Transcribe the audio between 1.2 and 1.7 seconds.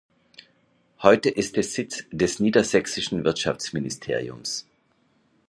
ist